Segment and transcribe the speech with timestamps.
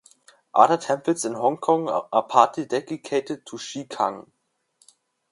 [0.55, 4.31] Other temples in Hong Kong are partly dedicated to Che Kung.